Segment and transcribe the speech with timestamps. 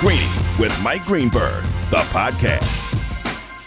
[0.00, 2.92] Greeny with Mike Greenberg, the podcast.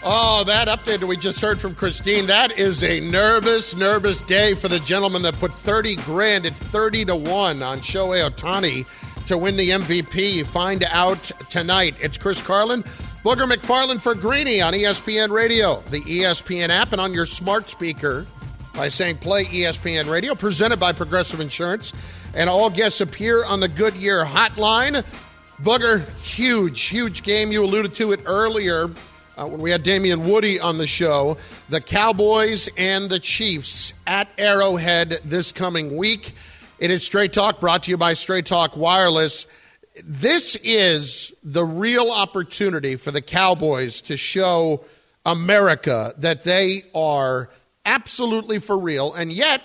[0.04, 4.54] Oh, that update that we just heard from Christine, that is a nervous, nervous day
[4.54, 8.86] for the gentleman that put 30 grand at 30 to 1 on Shohei Ohtani
[9.26, 10.46] to win the MVP.
[10.46, 11.18] Find out
[11.50, 11.96] tonight.
[12.00, 12.84] It's Chris Carlin,
[13.24, 18.24] Booger McFarland for Greeny on ESPN Radio, the ESPN app, and on your smart speaker
[18.76, 21.92] by saying play ESPN Radio, presented by Progressive Insurance.
[22.34, 25.04] And all guests appear on the Goodyear hotline.
[25.62, 27.52] Booger, huge, huge game.
[27.52, 28.84] You alluded to it earlier
[29.36, 31.36] uh, when we had Damien Woody on the show.
[31.68, 36.32] The Cowboys and the Chiefs at Arrowhead this coming week.
[36.78, 39.46] It is Straight Talk brought to you by Straight Talk Wireless.
[40.02, 44.82] This is the real opportunity for the Cowboys to show
[45.26, 47.50] America that they are
[47.84, 49.60] absolutely for real, and yet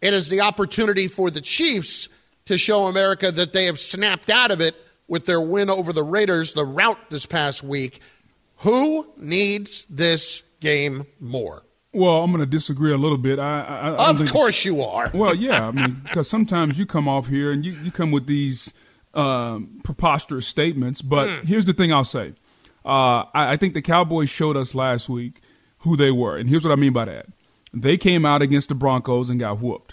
[0.00, 2.08] it is the opportunity for the Chiefs
[2.46, 4.74] to show America that they have snapped out of it
[5.08, 8.00] with their win over the Raiders, the rout this past week.
[8.58, 11.64] Who needs this game more?
[11.92, 13.38] Well, I'm going to disagree a little bit.
[13.38, 15.10] I, I, I of think, course you are.
[15.14, 18.26] well, yeah, I mean, because sometimes you come off here and you, you come with
[18.26, 18.72] these
[19.14, 21.00] um, preposterous statements.
[21.00, 21.44] But mm.
[21.44, 22.34] here's the thing I'll say:
[22.84, 25.40] uh, I, I think the Cowboys showed us last week
[25.78, 27.26] who they were, and here's what I mean by that:
[27.72, 29.87] they came out against the Broncos and got whooped.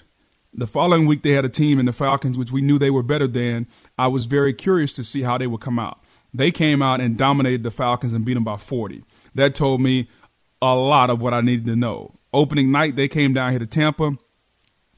[0.58, 3.04] The following week, they had a team in the Falcons, which we knew they were
[3.04, 3.68] better than.
[3.98, 6.00] I was very curious to see how they would come out.
[6.34, 9.04] They came out and dominated the Falcons and beat them by 40.
[9.36, 10.08] That told me
[10.62, 12.14] a lot of what I needed to know.
[12.34, 14.18] Opening night, they came down here to Tampa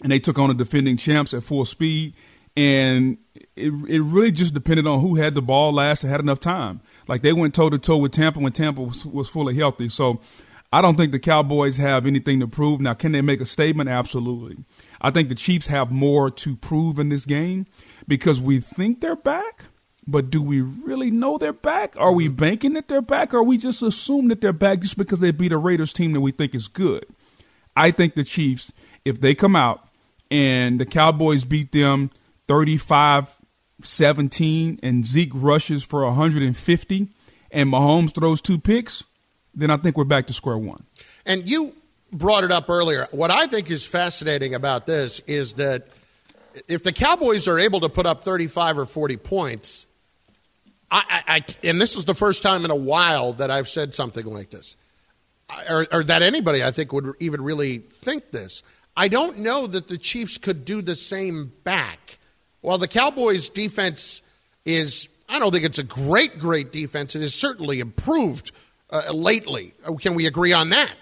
[0.04, 2.14] and they took on the defending champs at full speed.
[2.56, 3.18] And
[3.56, 6.82] it, it really just depended on who had the ball last and had enough time.
[7.08, 9.90] Like they went toe to toe with Tampa when Tampa was, was fully healthy.
[9.90, 10.22] So
[10.72, 12.82] I don't think the Cowboys have anything to prove.
[12.82, 13.90] Now, can they make a statement?
[13.90, 14.58] Absolutely.
[15.02, 17.68] I think the Chiefs have more to prove in this game
[18.08, 19.66] because we think they're back,
[20.08, 21.96] but do we really know they're back?
[21.98, 22.36] Are we mm-hmm.
[22.36, 25.52] banking that they're back, or we just assume that they're back just because they beat
[25.52, 27.06] a Raiders team that we think is good?
[27.76, 28.74] I think the Chiefs,
[29.06, 29.88] if they come out
[30.32, 32.12] and the Cowboys beat them
[32.48, 33.34] 35
[33.84, 37.08] 17 and Zeke rushes for 150
[37.52, 39.04] and Mahomes throws two picks,
[39.54, 40.86] then I think we're back to square one.
[41.26, 41.74] And you
[42.12, 43.08] brought it up earlier.
[43.12, 45.88] What I think is fascinating about this is that
[46.68, 49.86] if the Cowboys are able to put up 35 or 40 points,
[50.90, 53.94] I, I, I and this is the first time in a while that I've said
[53.94, 54.78] something like this,
[55.70, 58.64] or, or that anybody I think would even really think this.
[58.96, 62.18] I don't know that the Chiefs could do the same back.
[62.62, 64.24] While the Cowboys' defense
[64.66, 67.16] is, I don't think it's a great, great defense.
[67.16, 68.52] It has certainly improved
[68.90, 69.74] uh, lately.
[70.00, 70.96] Can we agree on that?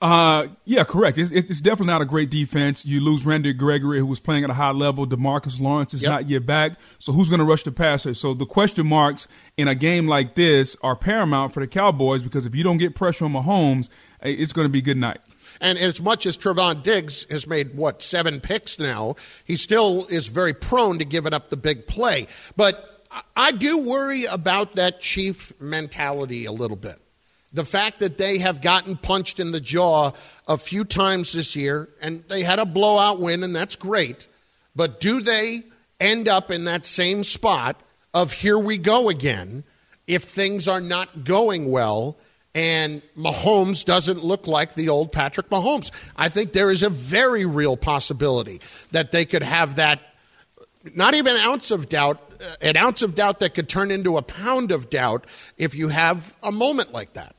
[0.00, 1.16] Uh, yeah, correct.
[1.16, 2.84] It's, it's, definitely not a great defense.
[2.84, 5.06] You lose Randy Gregory, who was playing at a high level.
[5.06, 6.12] DeMarcus Lawrence is yep.
[6.12, 6.74] not yet back.
[6.98, 8.12] So who's going to rush the passer?
[8.12, 12.44] So the question marks in a game like this are paramount for the Cowboys because
[12.44, 13.88] if you don't get pressure on Mahomes,
[14.20, 15.20] eh, it's going to be good night.
[15.62, 19.14] And as much as Trevon Diggs has made, what, seven picks now,
[19.46, 22.26] he still is very prone to giving up the big play.
[22.54, 26.96] But I do worry about that chief mentality a little bit.
[27.52, 30.12] The fact that they have gotten punched in the jaw
[30.46, 34.28] a few times this year, and they had a blowout win, and that's great.
[34.74, 35.62] But do they
[36.00, 37.80] end up in that same spot
[38.12, 39.64] of here we go again
[40.06, 42.16] if things are not going well
[42.54, 45.90] and Mahomes doesn't look like the old Patrick Mahomes?
[46.16, 48.60] I think there is a very real possibility
[48.92, 50.00] that they could have that
[50.94, 52.20] not even an ounce of doubt,
[52.60, 55.26] an ounce of doubt that could turn into a pound of doubt
[55.58, 57.35] if you have a moment like that.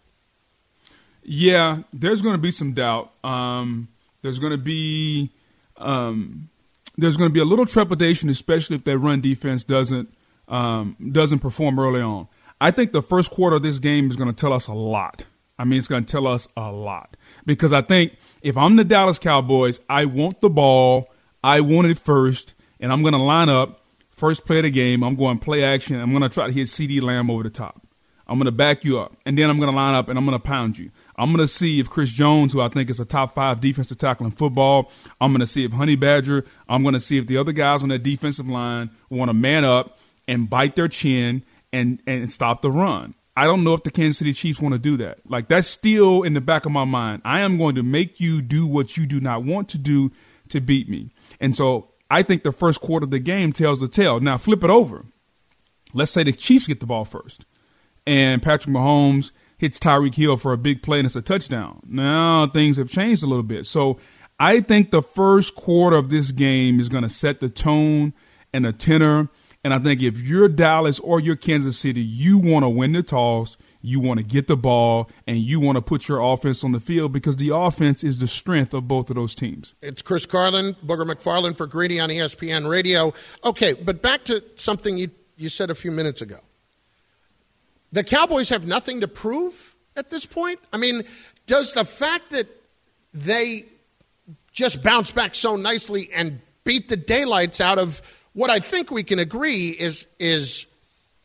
[1.29, 3.11] Yeah, there's going to be some doubt.
[3.21, 3.89] Um,
[4.21, 5.29] there's going to be
[5.75, 6.49] um,
[6.97, 10.13] there's going to be a little trepidation, especially if that run defense doesn't
[10.47, 12.29] um, doesn't perform early on.
[12.61, 15.25] I think the first quarter of this game is going to tell us a lot.
[15.59, 18.85] I mean, it's going to tell us a lot because I think if I'm the
[18.85, 21.11] Dallas Cowboys, I want the ball,
[21.43, 23.81] I want it first, and I'm going to line up
[24.11, 25.03] first play of the game.
[25.03, 25.99] I'm going play action.
[25.99, 27.81] I'm going to try to hit CeeDee Lamb over the top.
[28.27, 30.25] I'm going to back you up, and then I'm going to line up and I'm
[30.25, 30.91] going to pound you.
[31.17, 33.97] I'm going to see if Chris Jones, who I think is a top five defensive
[33.97, 37.27] tackle in football, I'm going to see if Honey Badger, I'm going to see if
[37.27, 39.97] the other guys on that defensive line want to man up
[40.27, 41.43] and bite their chin
[41.73, 43.15] and, and stop the run.
[43.35, 45.19] I don't know if the Kansas City Chiefs want to do that.
[45.27, 47.21] Like, that's still in the back of my mind.
[47.23, 50.11] I am going to make you do what you do not want to do
[50.49, 51.11] to beat me.
[51.39, 54.19] And so I think the first quarter of the game tells the tale.
[54.19, 55.05] Now flip it over.
[55.93, 57.45] Let's say the Chiefs get the ball first,
[58.05, 61.81] and Patrick Mahomes hits Tyreek Hill for a big play and it's a touchdown.
[61.85, 63.65] Now things have changed a little bit.
[63.65, 63.97] So
[64.39, 68.13] I think the first quarter of this game is going to set the tone
[68.53, 69.29] and the tenor
[69.63, 73.03] And I think if you're Dallas or you're Kansas City, you want to win the
[73.03, 76.71] toss, you want to get the ball, and you want to put your offense on
[76.71, 79.75] the field because the offense is the strength of both of those teams.
[79.81, 83.13] It's Chris Carlin, Booger McFarland for Greeny on ESPN Radio.
[83.43, 86.37] Okay, but back to something you, you said a few minutes ago.
[87.91, 90.59] The Cowboys have nothing to prove at this point?
[90.73, 91.03] I mean,
[91.45, 92.47] does the fact that
[93.13, 93.63] they
[94.51, 98.01] just bounce back so nicely and beat the daylights out of
[98.33, 100.67] what I think we can agree is is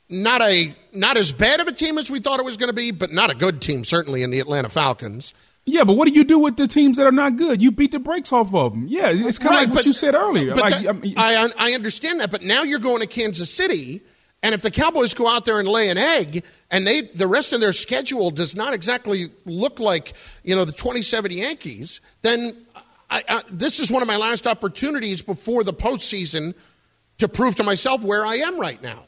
[0.09, 2.75] not a not as bad of a team as we thought it was going to
[2.75, 5.35] be, but not a good team certainly in the Atlanta Falcons.
[5.65, 7.63] Yeah, but what do you do with the teams that are not good?
[7.63, 8.87] You beat the brakes off of them.
[8.89, 10.55] Yeah, it's kind of Right, like what but- you said earlier.
[10.57, 14.03] Like, that- I mean- I, I understand that, but now you're going to Kansas City,
[14.43, 17.53] and if the Cowboys go out there and lay an egg, and they the rest
[17.53, 22.57] of their schedule does not exactly look like you know the 27 Yankees, then
[23.11, 26.55] I, I, this is one of my last opportunities before the postseason
[27.19, 29.05] to prove to myself where I am right now.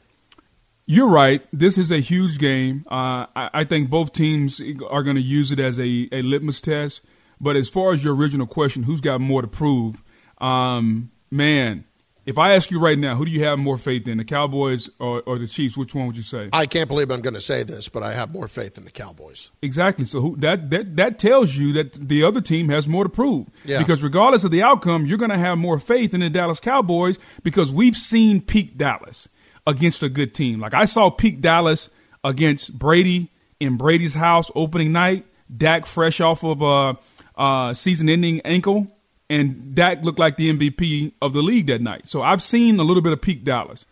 [0.87, 1.41] You're right.
[1.51, 2.85] This is a huge game.
[2.89, 6.61] Uh, I, I think both teams are going to use it as a, a litmus
[6.61, 7.01] test.
[7.41, 10.03] But as far as your original question, who's got more to prove?
[10.37, 11.85] Um, man,
[12.25, 14.89] if I ask you right now, who do you have more faith in, the Cowboys
[14.99, 15.77] or, or the Chiefs?
[15.77, 16.49] Which one would you say?
[16.51, 18.91] I can't believe I'm going to say this, but I have more faith in the
[18.91, 19.51] Cowboys.
[19.61, 20.05] Exactly.
[20.05, 23.47] So who, that that that tells you that the other team has more to prove.
[23.63, 23.79] Yeah.
[23.79, 27.19] Because regardless of the outcome, you're going to have more faith in the Dallas Cowboys
[27.43, 29.29] because we've seen peak Dallas
[29.67, 30.59] against a good team.
[30.59, 31.89] Like I saw peak Dallas
[32.23, 35.25] against Brady in Brady's house opening night.
[35.55, 36.97] Dak fresh off of a
[37.39, 38.87] uh, season-ending ankle,
[39.29, 42.07] and Dak looked like the MVP of the league that night.
[42.07, 43.85] So I've seen a little bit of peak Dallas.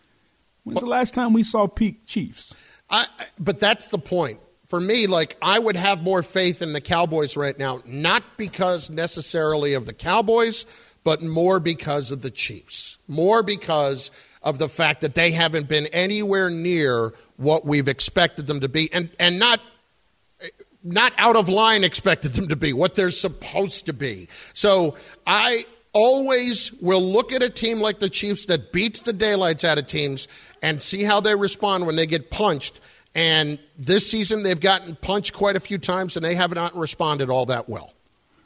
[0.62, 2.54] When's the last time we saw peak Chiefs?
[2.88, 3.06] I,
[3.38, 4.40] but that's the point.
[4.66, 8.88] For me, like, I would have more faith in the Cowboys right now, not because
[8.88, 10.64] necessarily of the Cowboys,
[11.04, 12.98] but more because of the Chiefs.
[13.06, 14.10] More because
[14.42, 18.92] of the fact that they haven't been anywhere near what we've expected them to be,
[18.92, 19.60] and, and not
[20.84, 24.28] not out of line expected them to be, what they're supposed to be.
[24.52, 24.96] So
[25.26, 29.78] I always will look at a team like the Chiefs that beats the daylights out
[29.78, 30.28] of teams
[30.62, 32.80] and see how they respond when they get punched.
[33.14, 37.30] And this season, they've gotten punched quite a few times, and they have not responded
[37.30, 37.92] all that well.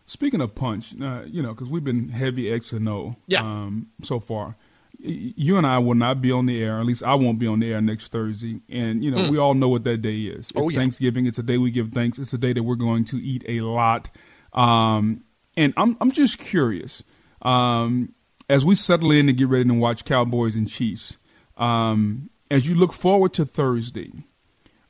[0.04, 3.40] Speaking of punch, uh, you know, because we've been heavy X and O Yeah.
[3.40, 4.56] um, so far.
[5.00, 6.80] You and I will not be on the air.
[6.80, 8.60] At least I won't be on the air next Thursday.
[8.68, 10.50] And you know, we all know what that day is.
[10.50, 10.58] It's Hmm.
[10.58, 10.78] Oh, yeah.
[10.78, 11.26] Thanksgiving.
[11.26, 12.18] It's a day we give thanks.
[12.18, 14.10] It's a day that we're going to eat a lot.
[14.52, 15.22] Um,
[15.56, 17.04] and I'm I'm just curious
[17.42, 18.12] um,
[18.48, 21.18] as we settle in to get ready to watch Cowboys and Chiefs.
[21.56, 24.12] Um, as you look forward to Thursday,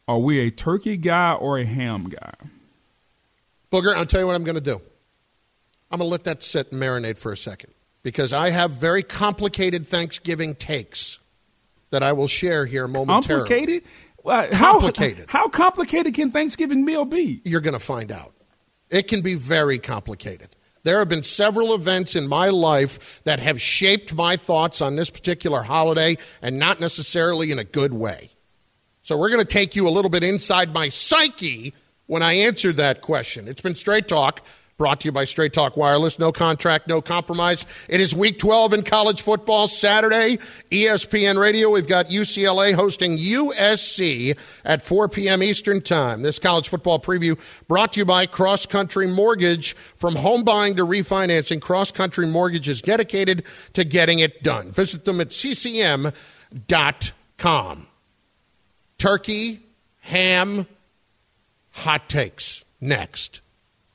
[0.07, 2.33] are we a turkey guy or a ham guy?
[3.73, 4.81] Booger, I'll tell you what I'm going to do.
[5.91, 7.73] I'm going to let that sit and marinate for a second
[8.03, 11.19] because I have very complicated Thanksgiving takes
[11.91, 13.49] that I will share here momentarily.
[13.49, 13.83] Complicated?
[14.25, 15.25] Uh, how- Complicated.
[15.29, 17.41] How, complicated can Thanksgiving meal be?
[17.45, 18.35] you're going to find out.
[18.91, 20.49] It can be very complicated.
[20.83, 25.11] There have been several events in my life that have shaped my thoughts on this
[25.11, 28.31] particular holiday and not necessarily in a good way.
[29.03, 31.75] So we're going to take you a little bit inside my psyche
[32.07, 33.49] when I answered that question.
[33.49, 34.45] It's been Straight Talk.
[34.79, 36.21] Brought to you by Straight Talk Wireless.
[36.21, 37.67] No contract, no compromise.
[37.89, 40.39] It is week 12 in college football Saturday.
[40.71, 41.71] ESPN Radio.
[41.71, 45.43] We've got UCLA hosting USC at 4 p.m.
[45.43, 46.23] Eastern Time.
[46.23, 49.75] This college football preview brought to you by Cross Country Mortgage.
[49.75, 54.71] From home buying to refinancing, Cross Country Mortgage is dedicated to getting it done.
[54.71, 56.15] Visit them at ccm.com.
[58.97, 59.61] Turkey,
[60.03, 60.67] ham,
[61.73, 62.65] hot takes.
[62.81, 63.43] Next.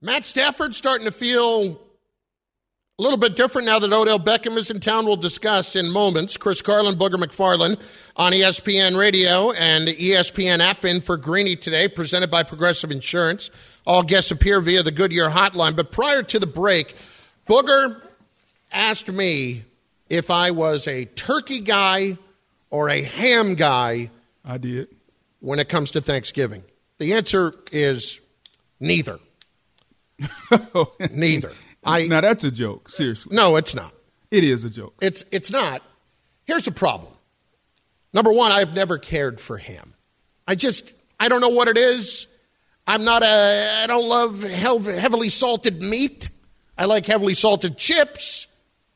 [0.00, 1.80] Matt Stafford starting to feel
[2.98, 5.06] A little bit different now that Odell Beckham is in town.
[5.06, 6.36] We'll discuss in moments.
[6.36, 7.78] Chris Carlin, Booger McFarland
[8.16, 13.50] on ESPN Radio and the ESPN app in for Greeny today, presented by Progressive Insurance.
[13.86, 15.76] All guests appear via the Goodyear hotline.
[15.76, 16.96] But prior to the break,
[17.48, 18.02] Booger
[18.72, 19.62] asked me
[20.10, 22.18] if I was a turkey guy
[22.70, 24.10] or a ham guy
[24.44, 24.88] I did.
[25.38, 26.64] when it comes to Thanksgiving.
[26.98, 28.20] The answer is
[28.80, 29.20] neither.
[31.10, 31.52] neither.
[31.84, 32.88] I now that's a joke.
[32.88, 33.92] Seriously, no, it's not.
[34.30, 34.94] it is a joke.
[35.00, 35.82] It's it's not.
[36.44, 37.12] Here's the problem.
[38.12, 39.94] Number one, I've never cared for ham.
[40.46, 42.26] I just I don't know what it is.
[42.86, 46.30] I'm not a I don't love heavily salted meat.
[46.76, 48.46] I like heavily salted chips.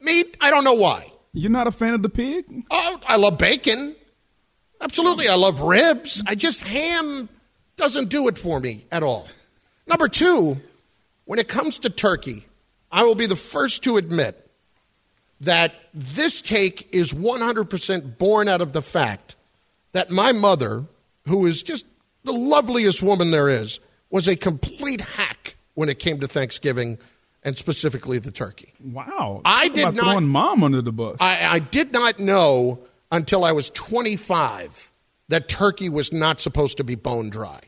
[0.01, 1.13] Meat, I don't know why.
[1.33, 2.45] You're not a fan of the pig?
[2.71, 3.95] Oh, I love bacon.
[4.81, 6.23] Absolutely, I love ribs.
[6.27, 7.29] I just ham
[7.77, 9.29] doesn't do it for me at all.
[9.87, 10.61] Number two,
[11.25, 12.45] when it comes to turkey,
[12.91, 14.39] I will be the first to admit
[15.41, 19.37] that this take is 100% born out of the fact
[19.93, 20.85] that my mother,
[21.27, 21.85] who is just
[22.25, 26.99] the loveliest woman there is, was a complete hack when it came to Thanksgiving
[27.43, 28.73] and specifically the turkey.
[28.85, 29.41] Wow.
[29.45, 31.17] I Talk did not- throwing mom under the bus.
[31.19, 32.79] I, I did not know
[33.11, 34.93] until I was 25
[35.29, 37.59] that turkey was not supposed to be bone dry.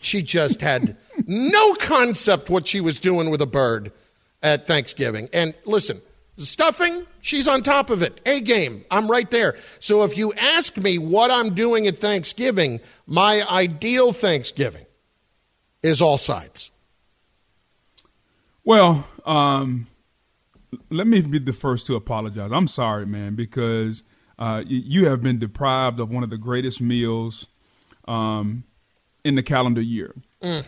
[0.00, 0.96] She just had
[1.30, 3.92] no concept what she was doing with a bird
[4.42, 5.28] at Thanksgiving.
[5.32, 6.02] And listen,
[6.36, 8.20] stuffing, she's on top of it.
[8.26, 9.56] A game, I'm right there.
[9.78, 14.86] So if you ask me what I'm doing at Thanksgiving, my ideal Thanksgiving
[15.84, 16.72] is all sides.
[18.64, 19.86] Well, um,
[20.90, 22.50] let me be the first to apologize.
[22.52, 24.02] I'm sorry, man, because
[24.36, 27.46] uh, you have been deprived of one of the greatest meals
[28.08, 28.64] um,
[29.24, 30.14] in the calendar year.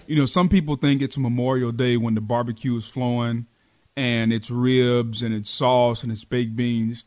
[0.06, 3.46] You know, some people think it's Memorial Day when the barbecue is flowing
[3.96, 7.04] and it's ribs and it's sauce and it's baked beans.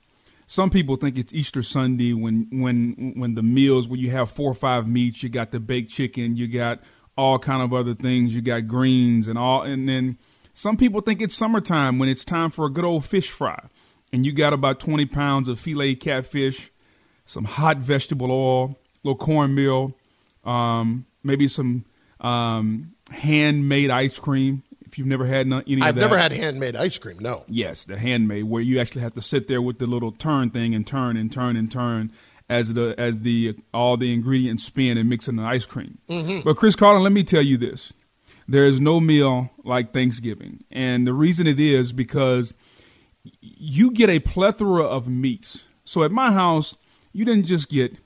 [0.48, 4.52] Some people think it's Easter Sunday when when when the meals when you have four
[4.52, 6.82] or five meats, you got the baked chicken, you got
[7.18, 10.18] all kind of other things, you got greens and all and then
[10.54, 13.60] some people think it's summertime when it's time for a good old fish fry.
[14.14, 16.72] And you got about 20 pounds of filet catfish,
[17.26, 18.64] some hot vegetable oil,
[19.04, 19.94] a little cornmeal,
[20.46, 21.84] um, maybe some
[22.22, 24.64] um, handmade ice cream.
[24.86, 26.02] If you've never had any I've that.
[26.02, 27.44] never had handmade ice cream, no.
[27.48, 30.74] Yes, the handmade, where you actually have to sit there with the little turn thing
[30.74, 32.12] and turn and turn and turn
[32.50, 35.98] as the as the all the ingredients spin and mix in the ice cream.
[36.44, 37.92] But Chris Carlin, let me tell you this:
[38.48, 42.54] there is no meal like Thanksgiving, and the reason it is because
[43.42, 45.66] you get a plethora of meats.
[45.84, 46.76] So at my house,
[47.12, 47.98] you didn't just get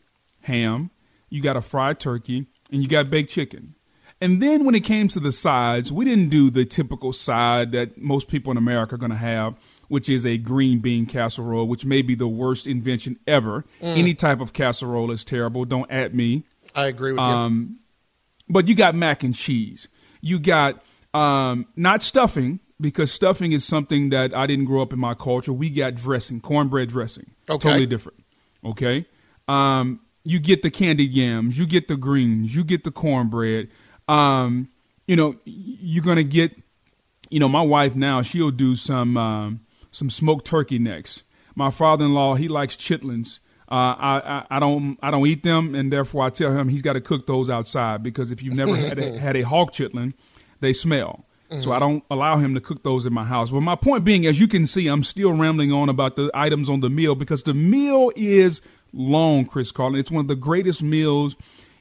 [0.42, 0.92] ham,
[1.30, 3.76] you got a fried turkey, and you got baked chicken.
[4.22, 7.98] And then when it came to the sides, we didn't do the typical side that
[7.98, 9.58] most people in America are going to have,
[9.88, 13.64] which is a green bean casserole, which may be the worst invention ever.
[13.82, 15.64] Any type of casserole is terrible.
[15.66, 16.44] Don't at me
[16.76, 17.26] I agree with you.
[17.26, 17.80] Um,
[18.50, 19.88] but you got mac and cheese.
[20.22, 20.84] You got
[21.14, 25.54] um, not stuffing because stuffing is something that I didn't grow up in my culture.
[25.54, 27.58] We got dressing, cornbread dressing, Okay.
[27.70, 28.24] totally different.
[28.66, 29.06] Okay,
[29.48, 33.70] um, you get the candied yams, you get the greens, you get the cornbread.
[34.10, 34.70] Um,
[35.08, 36.52] you know, you're gonna get.
[37.30, 39.60] You know, my wife now she'll do some um,
[39.92, 41.24] some smoked turkey necks.
[41.56, 43.40] My father-in-law he likes chitlins.
[43.72, 46.82] Uh, I, I I don't I don't eat them, and therefore I tell him he's
[46.82, 50.14] got to cook those outside because if you've never had a, had a hog chitlin,
[50.60, 51.26] they smell.
[51.62, 53.50] So I don't allow him to cook those in my house.
[53.50, 56.70] But my point being, as you can see, I'm still rambling on about the items
[56.70, 58.62] on the meal because the meal is
[58.94, 60.00] long, Chris Carlin.
[60.00, 61.36] It's one of the greatest meals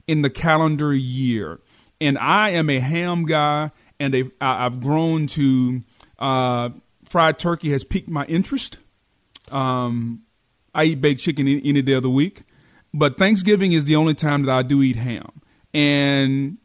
[0.07, 1.61] in the calendar year.
[2.00, 5.83] And I am a ham guy, and I, I've grown to
[6.19, 6.71] uh,
[7.05, 8.78] fried turkey has piqued my interest.
[9.50, 10.23] Um,
[10.75, 12.43] I eat baked chicken any, day of the week,
[12.93, 15.40] but Thanksgiving is the only time that I do eat ham,
[15.75, 16.59] and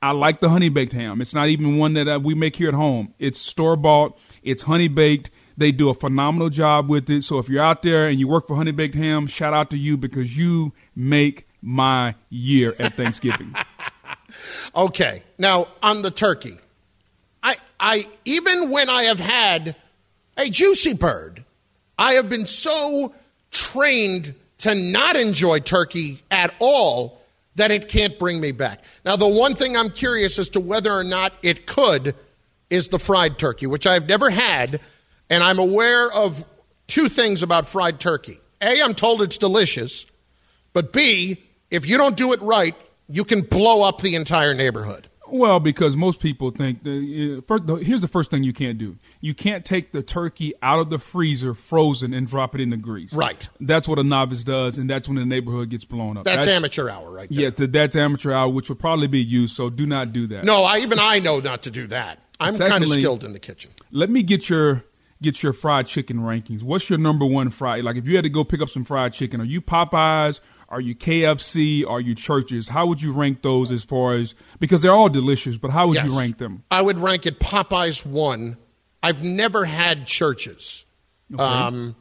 [0.00, 1.20] I like the honey baked ham.
[1.20, 3.14] It's not even one that uh, we make here at home.
[3.18, 4.18] It's store bought.
[4.42, 5.30] It's honey baked.
[5.56, 7.24] They do a phenomenal job with it.
[7.24, 9.76] So if you're out there and you work for Honey Baked Ham, shout out to
[9.76, 13.52] you because you make my year at Thanksgiving.
[14.74, 15.22] Okay.
[15.38, 16.58] Now on the turkey,
[17.42, 19.76] I I even when I have had
[20.36, 21.44] a juicy bird,
[21.98, 23.14] I have been so
[23.50, 27.20] trained to not enjoy turkey at all
[27.56, 28.84] that it can't bring me back.
[29.04, 32.14] Now the one thing I'm curious as to whether or not it could
[32.70, 34.80] is the fried turkey, which I've never had,
[35.30, 36.44] and I'm aware of
[36.86, 38.38] two things about fried turkey.
[38.60, 40.06] A, I'm told it's delicious.
[40.72, 42.74] But B, if you don't do it right,
[43.08, 45.08] you can blow up the entire neighborhood.
[45.30, 46.82] Well, because most people think
[47.46, 48.96] first, here's the first thing you can't do.
[49.20, 52.78] You can't take the turkey out of the freezer frozen and drop it in the
[52.78, 53.12] grease.
[53.12, 53.46] Right.
[53.60, 56.24] That's what a novice does, and that's when the neighborhood gets blown up.
[56.24, 57.42] That's, amateur hour, right there.
[57.42, 59.54] Yeah, th- that's amateur hour, which would probably be used.
[59.54, 60.44] So do not do that.
[60.44, 62.20] No, I, even I know not to do that.
[62.40, 63.72] I'm kind of skilled in the kitchen.
[63.90, 64.84] Let me get your
[65.20, 66.62] get your fried chicken rankings.
[66.62, 67.84] What's your number one fried?
[67.84, 70.40] Like, if you had to go pick up some fried chicken, are you Popeyes?
[70.70, 71.84] Are you KFC?
[71.88, 72.68] Are you Church's?
[72.68, 75.96] How would you rank those as far as because they're all delicious, but how would
[75.96, 76.08] Yes.
[76.08, 76.62] you rank them?
[76.70, 78.56] I would rank it Popeyes one.
[79.02, 80.84] I've never had Church's.
[81.38, 81.94] Um,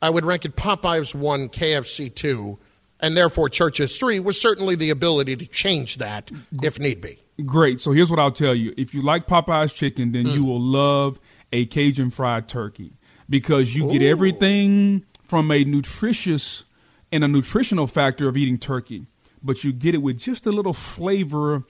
[0.00, 2.58] I would rank it Popeyes one, KFC two,
[3.00, 6.30] and therefore Church's three was certainly the ability to change that
[6.62, 7.18] if need be.
[7.44, 7.80] Great.
[7.80, 8.72] So here's what I'll tell you.
[8.76, 10.34] If you like Popeye's chicken, then Mm.
[10.34, 11.18] you will love
[11.52, 12.92] a Cajun fried turkey
[13.28, 16.64] because you get everything from a nutritious
[17.14, 19.06] and a nutritional factor of eating turkey,
[19.40, 21.62] but you get it with just a little flavor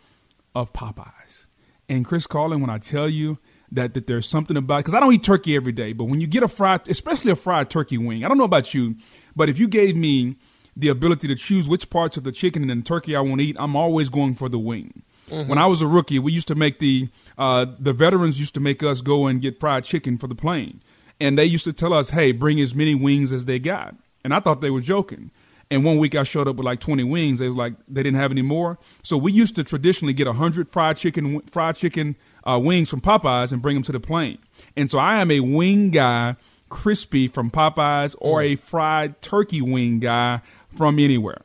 [0.55, 1.45] of Popeyes.
[1.87, 3.37] And Chris Carlin, when I tell you
[3.71, 6.27] that, that there's something about because I don't eat turkey every day, but when you
[6.27, 8.97] get a fried, especially a fried turkey wing, I don't know about you,
[9.37, 10.37] but if you gave me
[10.75, 13.47] the ability to choose which parts of the chicken and the turkey I want to
[13.47, 15.03] eat, I'm always going for the wing.
[15.29, 18.61] When I was a rookie, we used to make the uh, the veterans used to
[18.61, 20.83] make us go and get fried chicken for the plane,
[21.21, 24.35] and they used to tell us, "Hey, bring as many wings as they got." And
[24.35, 25.31] I thought they were joking.
[25.71, 27.39] And one week I showed up with like 20 wings.
[27.39, 28.79] They was like they didn't have any more.
[29.03, 32.17] So we used to traditionally get 100 fried chicken fried chicken
[32.49, 34.39] uh, wings from Popeyes and bring them to the plane.
[34.77, 36.37] And so I am a wing guy,
[36.69, 41.41] crispy from Popeyes, or a fried turkey wing guy from anywhere.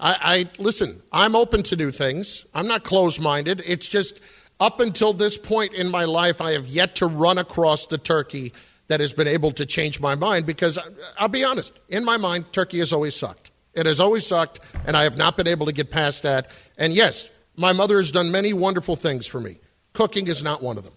[0.00, 0.16] I,
[0.58, 1.02] I listen.
[1.12, 2.46] I'm open to new things.
[2.54, 3.62] I'm not closed-minded.
[3.66, 4.20] It's just
[4.58, 8.52] up until this point in my life, I have yet to run across the turkey
[8.90, 10.44] that has been able to change my mind.
[10.46, 10.82] Because I,
[11.16, 13.52] I'll be honest, in my mind, turkey has always sucked.
[13.72, 16.50] It has always sucked, and I have not been able to get past that.
[16.76, 19.58] And yes, my mother has done many wonderful things for me.
[19.92, 20.94] Cooking is not one of them.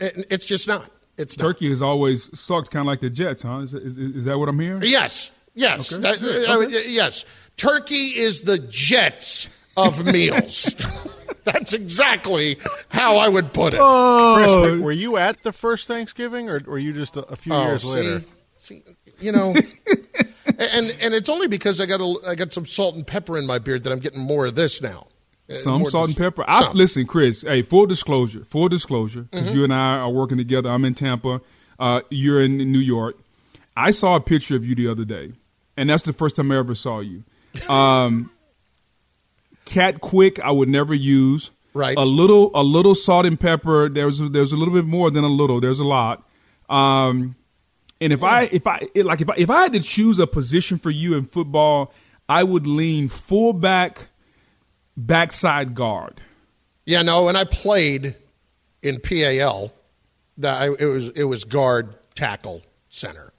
[0.00, 0.90] It's just not.
[1.16, 1.44] It's not.
[1.44, 3.58] Turkey has always sucked, kind of like the Jets, huh?
[3.58, 4.82] Is, is, is that what I'm hearing?
[4.84, 6.90] Yes, yes, Okay, That- uh, okay.
[6.90, 7.24] yes.
[7.56, 9.46] Turkey is the Jets
[9.76, 10.74] of meals.
[11.44, 12.58] That's exactly
[12.90, 13.78] how I would put it.
[13.78, 14.60] Chris, Oh.
[14.76, 17.84] were, were you at the first Thanksgiving, or were you just a, a few years
[17.84, 18.24] Oh, see, later?
[18.52, 18.82] see,
[19.20, 19.54] you know,
[20.46, 23.46] and and it's only because I got a, I got some salt and pepper in
[23.46, 25.06] my beard that I'm getting more of this now.
[25.48, 26.44] Uh, Some more salt and pepper.
[26.46, 27.42] I, listen, Chris.
[27.42, 28.44] Hey, full disclosure.
[28.44, 29.22] Full disclosure.
[29.22, 29.56] Because Mm-hmm.
[29.56, 30.70] you and I are working together.
[30.70, 31.40] I'm in Tampa.
[31.78, 33.16] Uh, you're in New York.
[33.76, 35.32] I saw a picture of you the other day,
[35.76, 37.24] and that's the first time I ever saw you.
[37.68, 38.30] Um,
[39.70, 41.50] cat quick, I would never use.
[41.72, 41.96] Right.
[41.96, 43.88] A little, a little salt and pepper.
[43.88, 45.60] There's there's a little bit more than a little.
[45.60, 46.26] There's a lot.
[46.68, 47.36] Um,
[48.00, 50.26] and if I if I it- like if I, if I had to choose a
[50.26, 51.92] position for you in football,
[52.28, 54.08] I would lean fullback,
[54.96, 56.20] backside guard.
[56.86, 58.16] Yeah, no, and I played
[58.82, 59.72] in PAL.
[60.38, 63.32] That I, it was it was guard, tackle, center.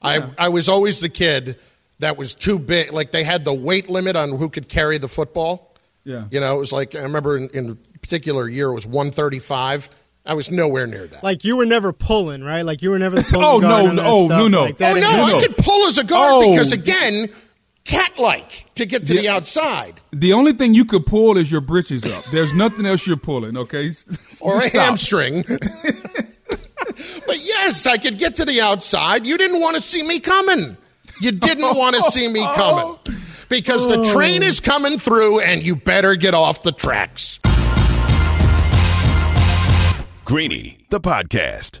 [0.00, 1.58] I I was always the kid
[1.98, 2.92] that was too big.
[2.92, 5.65] Like they had the weight limit on who could carry the football.
[6.06, 6.24] Yeah.
[6.30, 9.90] You know, it was like I remember in, in a particular year it was 135.
[10.24, 11.22] I was nowhere near that.
[11.22, 12.62] Like you were never pulling, right?
[12.62, 14.62] Like you were never the pulling Oh, guard no, no, oh, stuff no, no.
[14.62, 15.38] Like oh is- no, no, no.
[15.38, 16.50] I could pull as a guard Oh.
[16.52, 17.28] because again,
[17.84, 22.04] cat-like to get to the outside The only thing you could pull is your britches
[22.04, 22.24] up.
[22.32, 23.56] There's nothing else you're pulling.
[23.56, 23.92] Okay,
[24.40, 25.44] or a hamstring.
[25.48, 29.26] but yes, I could get to the outside.
[29.26, 30.76] You didn't want to see me coming.
[31.20, 32.96] You didn't want to see me coming
[33.48, 37.40] because the train is coming through, and you better get off the tracks.
[40.24, 41.80] Greeny, the podcast.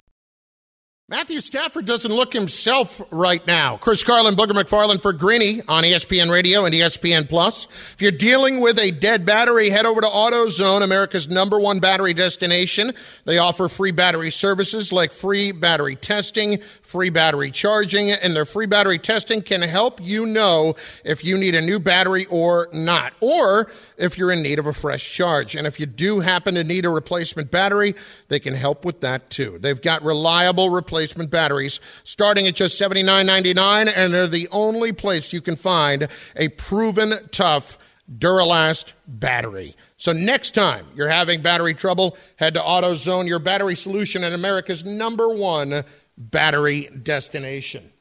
[1.11, 3.75] Matthew Stafford doesn't look himself right now.
[3.75, 7.65] Chris Carlin, Booger McFarland for Greeny on ESPN Radio and ESPN Plus.
[7.65, 12.13] If you're dealing with a dead battery, head over to AutoZone, America's number one battery
[12.13, 12.93] destination.
[13.25, 18.65] They offer free battery services like free battery testing, free battery charging, and their free
[18.65, 23.69] battery testing can help you know if you need a new battery or not, or
[24.01, 25.55] if you're in need of a fresh charge.
[25.55, 27.95] And if you do happen to need a replacement battery,
[28.27, 29.57] they can help with that too.
[29.59, 35.41] They've got reliable replacement batteries starting at just $79.99, and they're the only place you
[35.41, 37.77] can find a proven tough
[38.11, 39.75] Duralast battery.
[39.97, 44.83] So next time you're having battery trouble, head to AutoZone, your battery solution and America's
[44.83, 45.85] number one
[46.17, 47.91] battery destination.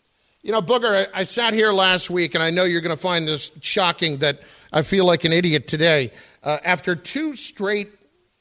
[0.42, 3.02] You know, Booger, I, I sat here last week, and I know you're going to
[3.02, 6.12] find this shocking that I feel like an idiot today.
[6.42, 7.90] Uh, after two straight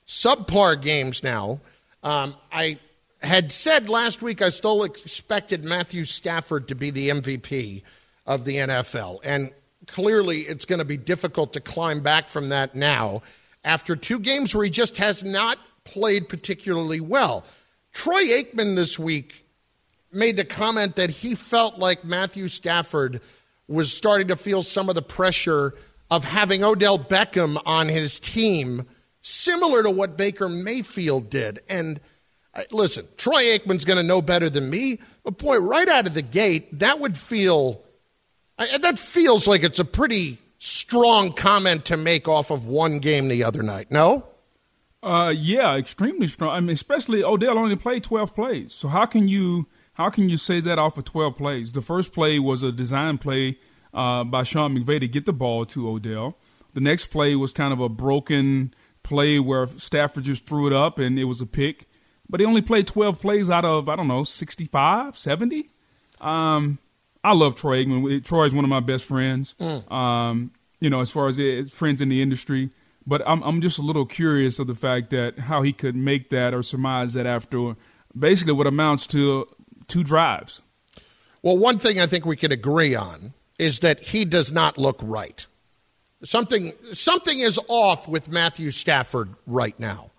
[0.07, 1.59] subpar games now,
[2.03, 2.79] um, I
[3.21, 7.83] had said last week I still expected Matthew Stafford to be the MVP
[8.25, 9.19] of the NFL.
[9.25, 9.51] And
[9.87, 13.23] clearly it's going to be difficult to climb back from that now
[13.65, 17.43] after two games where he just has not played particularly well.
[17.91, 19.45] Troy Aikman this week
[20.11, 23.21] made the comment that he felt like Matthew Stafford
[23.67, 25.75] was starting to feel some of the pressure
[26.09, 28.85] of having Odell Beckham on his team,
[29.21, 31.59] similar to what Baker Mayfield did.
[31.69, 31.99] And
[32.71, 36.23] listen, Troy Aikman's going to know better than me, but boy, right out of the
[36.23, 37.83] gate, that would feel
[38.57, 43.43] that feels like it's a pretty strong comment to make off of one game the
[43.43, 43.91] other night.
[43.91, 44.25] No.
[45.01, 46.49] Uh, yeah, extremely strong.
[46.49, 48.73] I mean, especially Odell only played twelve plays.
[48.73, 49.67] So how can you
[49.99, 51.73] how can you say that off of twelve plays?
[51.73, 53.59] The first play was a design play
[53.93, 56.37] uh, by Sean McVay to get the ball to Odell.
[56.73, 60.97] The next play was kind of a broken play where Stafford just threw it up
[60.97, 61.89] and it was a pick
[62.29, 65.69] but he only played 12 plays out of, I don't know, 65, 70.
[66.21, 66.77] Um,
[67.23, 68.23] I love Troy Aikman.
[68.23, 69.91] Troy is one of my best friends, mm.
[69.91, 72.69] um, you know, as far as it, friends in the industry.
[73.07, 76.29] But I'm, I'm just a little curious of the fact that how he could make
[76.29, 77.75] that or surmise that after
[78.17, 79.47] basically what amounts to
[79.89, 80.61] two drives.
[81.41, 84.99] Well, one thing I think we can agree on is that he does not look
[85.01, 85.45] right.
[86.23, 90.11] Something something is off with Matthew Stafford right now.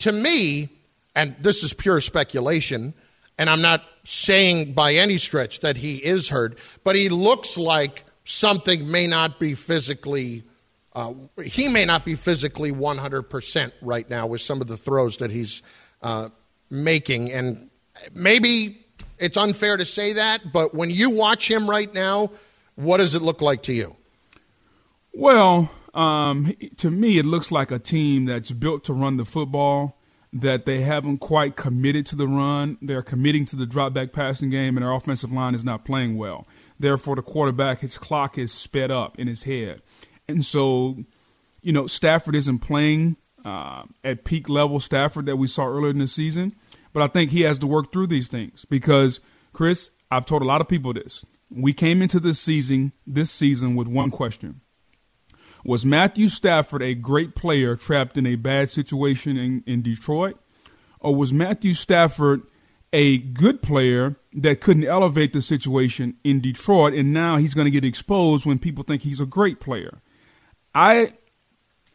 [0.00, 0.68] To me,
[1.14, 2.92] and this is pure speculation,
[3.38, 8.04] and I'm not saying by any stretch that he is hurt, but he looks like
[8.24, 10.42] something may not be physically.
[10.92, 15.30] Uh, he may not be physically 100% right now with some of the throws that
[15.30, 15.62] he's
[16.02, 16.28] uh,
[16.70, 17.32] making.
[17.32, 17.68] And
[18.12, 18.83] maybe
[19.18, 22.30] it's unfair to say that, but when you watch him right now,
[22.76, 23.96] what does it look like to you?
[25.12, 29.96] Well, um, to me, it looks like a team that's built to run the football
[30.32, 32.76] that they haven't quite committed to the run.
[32.82, 36.16] They're committing to the drop back passing game, and their offensive line is not playing
[36.16, 36.48] well.
[36.78, 39.80] Therefore, the quarterback, his clock is sped up in his head.
[40.26, 40.96] And so,
[41.62, 45.98] you know, Stafford isn't playing uh, at peak level Stafford that we saw earlier in
[45.98, 46.56] the season.
[46.94, 49.20] But I think he has to work through these things because,
[49.52, 51.26] Chris, I've told a lot of people this.
[51.50, 54.62] We came into this season, this season with one question
[55.64, 60.38] was Matthew Stafford a great player trapped in a bad situation in, in Detroit?
[61.00, 62.42] Or was Matthew Stafford
[62.92, 67.70] a good player that couldn't elevate the situation in Detroit and now he's going to
[67.70, 70.00] get exposed when people think he's a great player?
[70.74, 71.14] I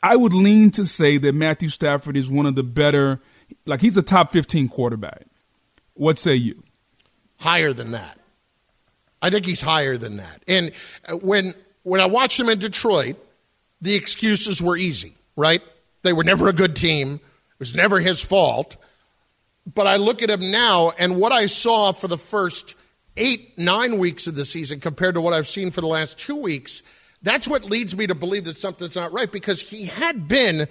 [0.01, 3.19] I would lean to say that Matthew Stafford is one of the better
[3.65, 5.25] like he's a top 15 quarterback.
[5.93, 6.63] What say you?
[7.39, 8.17] Higher than that.
[9.21, 10.43] I think he's higher than that.
[10.47, 10.71] And
[11.07, 13.15] uh, when when I watched him in Detroit,
[13.81, 15.61] the excuses were easy, right?
[16.03, 17.15] They were never a good team.
[17.15, 18.77] It was never his fault.
[19.73, 22.75] But I look at him now, and what I saw for the first
[23.17, 26.35] eight, nine weeks of the season compared to what I've seen for the last two
[26.35, 26.81] weeks,
[27.21, 30.67] that's what leads me to believe that something's not right because he had been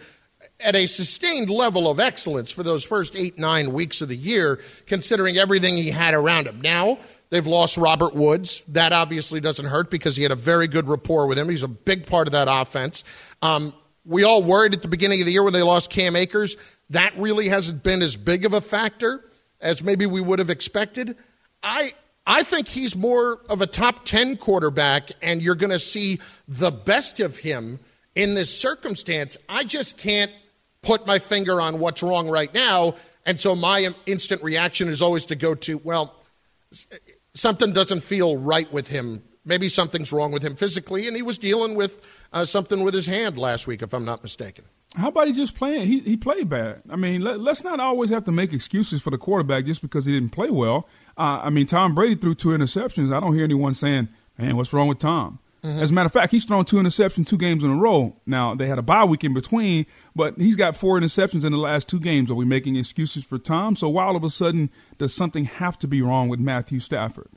[0.60, 4.60] at a sustained level of excellence for those first eight, nine weeks of the year,
[4.86, 6.60] considering everything he had around him.
[6.60, 6.98] Now,
[7.30, 8.62] They've lost Robert Woods.
[8.68, 11.48] That obviously doesn't hurt because he had a very good rapport with him.
[11.48, 13.04] He's a big part of that offense.
[13.42, 16.56] Um, we all worried at the beginning of the year when they lost Cam Akers.
[16.90, 19.24] That really hasn't been as big of a factor
[19.60, 21.16] as maybe we would have expected.
[21.62, 21.92] I
[22.26, 26.70] I think he's more of a top 10 quarterback, and you're going to see the
[26.70, 27.80] best of him
[28.14, 29.38] in this circumstance.
[29.48, 30.30] I just can't
[30.88, 32.94] put my finger on what's wrong right now.
[33.26, 36.16] And so my instant reaction is always to go to, well,
[37.34, 39.22] something doesn't feel right with him.
[39.44, 42.00] Maybe something's wrong with him physically, and he was dealing with
[42.32, 44.64] uh, something with his hand last week, if I'm not mistaken.
[44.96, 45.86] How about he just playing?
[45.86, 46.82] He he played bad.
[46.88, 50.06] I mean, let, us not always have to make excuses for the quarterback just because
[50.06, 50.88] he didn't play well.
[51.16, 53.14] Uh, I mean, Tom Brady threw two interceptions.
[53.14, 55.82] I don't hear anyone saying, "Man, what's wrong with Tom?" Mm-hmm.
[55.82, 58.16] As a matter of fact, he's thrown two interceptions two games in a row.
[58.26, 61.58] Now they had a bye week in between, but he's got four interceptions in the
[61.58, 62.30] last two games.
[62.30, 63.76] Are we making excuses for Tom?
[63.76, 67.28] So why all of a sudden does something have to be wrong with Matthew Stafford?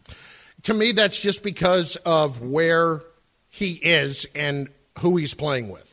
[0.63, 3.01] To me, that's just because of where
[3.49, 5.91] he is and who he's playing with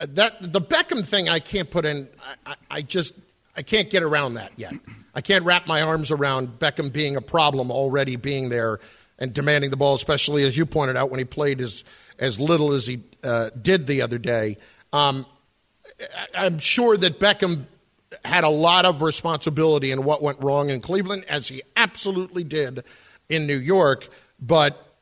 [0.00, 2.08] that the Beckham thing I can't put in.
[2.46, 3.14] I, I, just
[3.56, 4.72] I can't get around that yet.
[5.14, 8.78] I can't wrap my arms around Beckham being a problem already being there
[9.20, 11.84] and demanding the ball, especially as you pointed out when he played as
[12.18, 14.56] as little as he uh, did the other day.
[14.92, 15.26] Um,
[16.34, 17.66] I'm sure that Beckham
[18.24, 22.84] had a lot of responsibility in what went wrong in Cleveland, as he absolutely did
[23.28, 24.08] in New York.
[24.40, 24.94] But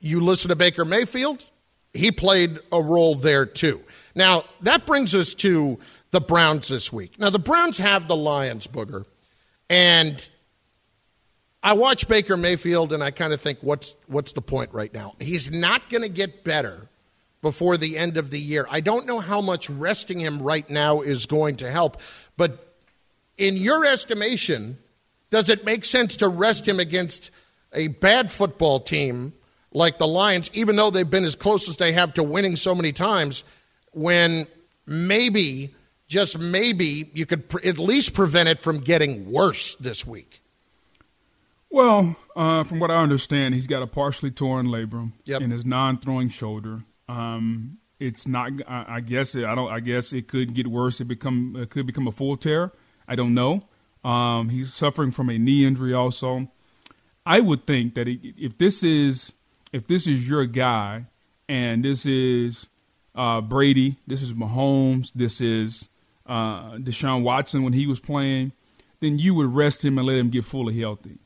[0.00, 1.44] you listen to Baker Mayfield,
[1.92, 3.82] he played a role there too.
[4.14, 5.78] Now, that brings us to
[6.10, 7.18] the Browns this week.
[7.18, 9.04] Now, the Browns have the Lions, Booger.
[9.68, 10.26] And
[11.66, 15.14] I watch Baker Mayfield and I kind of think, what's, what's the point right now?
[15.18, 16.88] He's not going to get better
[17.42, 18.66] before the end of the year.
[18.70, 22.00] I don't know how much resting him right now is going to help.
[22.36, 22.76] But
[23.36, 24.78] in your estimation,
[25.30, 27.32] does it make sense to rest him against
[27.72, 29.32] a bad football team
[29.72, 32.76] like the Lions, even though they've been as close as they have to winning so
[32.76, 33.42] many times?
[33.96, 34.46] when
[34.84, 35.74] maybe,
[36.06, 40.42] just maybe, you could at least prevent it from getting worse this week?
[41.76, 45.42] Well, uh, from what I understand, he's got a partially torn labrum yep.
[45.42, 46.78] in his non-throwing shoulder.
[47.06, 48.52] Um, it's not.
[48.66, 49.70] I, I guess it, I don't.
[49.70, 51.02] I guess it could get worse.
[51.02, 52.72] It become it could become a full tear.
[53.06, 53.60] I don't know.
[54.02, 56.50] Um, he's suffering from a knee injury also.
[57.26, 59.34] I would think that if this is
[59.70, 61.04] if this is your guy
[61.46, 62.68] and this is
[63.14, 63.96] uh, Brady.
[64.06, 65.12] This is Mahomes.
[65.14, 65.90] This is
[66.24, 68.52] uh, Deshaun Watson when he was playing.
[69.00, 71.18] Then you would rest him and let him get fully healthy.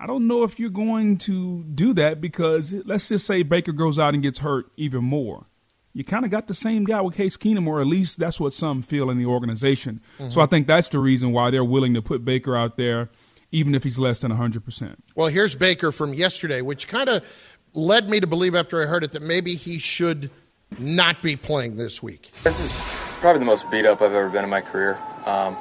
[0.00, 3.98] I don't know if you're going to do that because let's just say Baker goes
[3.98, 5.44] out and gets hurt even more.
[5.92, 8.54] You kind of got the same guy with Case Keenum, or at least that's what
[8.54, 10.00] some feel in the organization.
[10.18, 10.30] Mm-hmm.
[10.30, 13.10] So I think that's the reason why they're willing to put Baker out there,
[13.52, 14.96] even if he's less than 100%.
[15.16, 19.04] Well, here's Baker from yesterday, which kind of led me to believe after I heard
[19.04, 20.30] it that maybe he should
[20.78, 22.30] not be playing this week?
[22.42, 22.72] This is
[23.20, 24.96] probably the most beat up I've ever been in my career.
[25.26, 25.56] Um,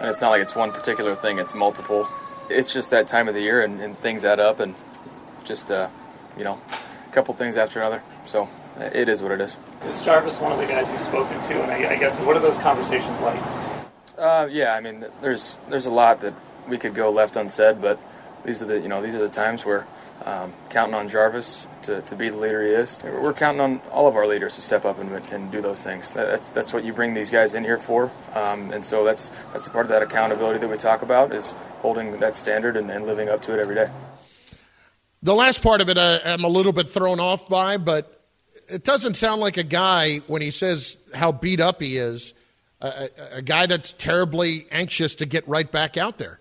[0.00, 2.08] and it's not like it's one particular thing, it's multiple.
[2.50, 4.74] It's just that time of the year and, and things add up and
[5.44, 5.88] just, uh,
[6.36, 6.60] you know,
[7.08, 8.02] a couple things after another.
[8.26, 9.56] So it is what it is.
[9.86, 11.62] Is Jarvis one of the guys you've spoken to?
[11.62, 13.40] And I, I guess, what are those conversations like?
[14.18, 16.34] Uh, yeah, I mean, there's there's a lot that
[16.68, 18.00] we could go left unsaid, but
[18.44, 19.86] these are the you know these are the times where
[20.24, 22.98] um, counting on Jarvis to, to be the leader he is.
[23.02, 26.12] We're counting on all of our leaders to step up and, and do those things.
[26.12, 29.66] That's that's what you bring these guys in here for, um, and so that's that's
[29.66, 33.06] a part of that accountability that we talk about is holding that standard and, and
[33.06, 33.90] living up to it every day.
[35.22, 38.24] The last part of it, uh, I'm a little bit thrown off by, but
[38.68, 42.34] it doesn't sound like a guy when he says how beat up he is,
[42.80, 46.40] a, a guy that's terribly anxious to get right back out there.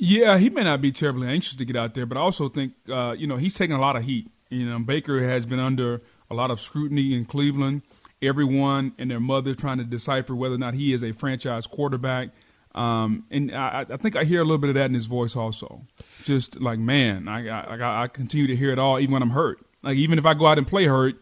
[0.00, 2.74] Yeah, he may not be terribly anxious to get out there, but I also think
[2.88, 4.30] uh, you know he's taking a lot of heat.
[4.48, 7.82] You know, Baker has been under a lot of scrutiny in Cleveland.
[8.22, 12.30] Everyone and their mother trying to decipher whether or not he is a franchise quarterback.
[12.74, 15.34] Um, and I, I, think I hear a little bit of that in his voice
[15.34, 15.82] also.
[16.24, 19.58] Just like, man, I, I, I continue to hear it all, even when I'm hurt.
[19.82, 21.16] Like, even if I go out and play hurt,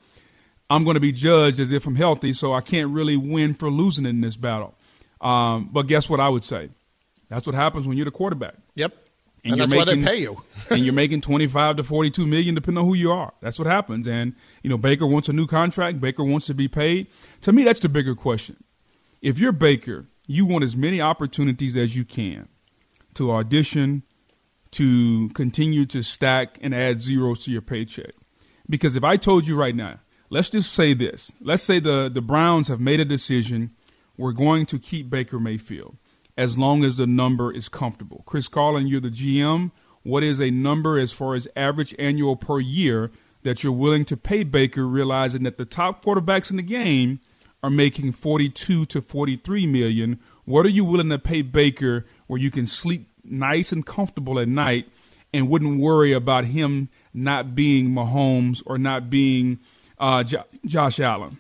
[0.69, 3.71] I'm going to be judged as if I'm healthy, so I can't really win for
[3.71, 4.75] losing in this battle.
[5.21, 6.71] Um, but guess what I would say?
[7.29, 8.55] That's what happens when you're the quarterback.
[8.75, 8.95] Yep.
[9.45, 10.43] And, and that's making, why they pay you.
[10.71, 13.33] and you're making 25 to 42 million depending on who you are.
[13.41, 14.09] That's what happens.
[14.09, 16.01] And, you know, Baker wants a new contract.
[16.01, 17.07] Baker wants to be paid.
[17.43, 18.57] To me, that's the bigger question.
[19.23, 22.49] If you're Baker, you want as many opportunities as you can
[23.15, 24.03] to audition,
[24.73, 28.13] to continue to stack and add zeros to your paycheck.
[28.69, 31.31] Because if I told you right now, let's just say this.
[31.41, 33.71] Let's say the, the Browns have made a decision.
[34.19, 35.97] We're going to keep Baker Mayfield
[36.37, 38.23] as long as the number is comfortable.
[38.27, 39.71] Chris Carlin, you're the GM.
[40.03, 43.11] What is a number as far as average annual per year
[43.43, 47.21] that you're willing to pay Baker, realizing that the top quarterbacks in the game
[47.63, 50.21] are making 42 to 43 million?
[50.45, 54.49] What are you willing to pay Baker where you can sleep nice and comfortable at
[54.49, 54.89] night
[55.33, 59.59] and wouldn't worry about him not being Mahomes or not being
[59.99, 61.39] uh, J- Josh Allen?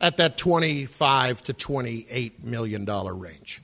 [0.00, 3.62] At that 25 to 28 million dollar range.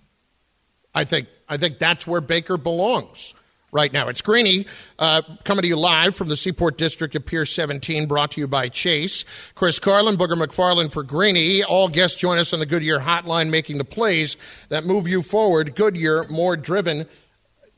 [0.95, 3.35] I think I think that's where Baker belongs
[3.73, 4.09] right now.
[4.09, 4.67] It's Greeny
[4.99, 8.49] uh, coming to you live from the Seaport District of Pier 17, brought to you
[8.49, 9.25] by Chase.
[9.55, 11.63] Chris Carlin, Booger McFarland for Greeny.
[11.63, 14.37] All guests join us on the Goodyear Hotline, making the plays
[14.69, 15.75] that move you forward.
[15.75, 17.07] Goodyear, more driven.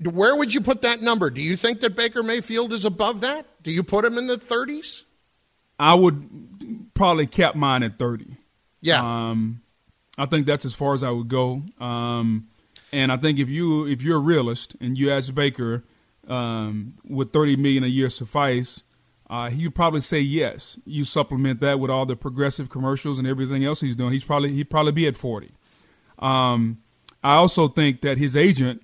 [0.03, 1.31] Where would you put that number?
[1.31, 3.47] Do you think that Baker Mayfield is above that?
[3.63, 5.05] Do you put him in the 30s?
[5.79, 8.37] I would probably cap mine at 30.
[8.81, 9.03] Yeah.
[9.03, 9.63] Um,
[10.19, 11.63] I think that's as far as I would go.
[11.81, 12.49] Um,
[12.93, 15.85] and I think if you if you're a realist and you ask Baker,
[16.29, 18.83] um, would 30 million a year suffice?
[19.31, 20.79] Uh, he would probably say yes.
[20.85, 24.13] You supplement that with all the progressive commercials and everything else he's doing.
[24.13, 25.53] He's probably he'd probably be at 40.
[26.19, 26.83] Um,
[27.25, 28.83] I also think that his agent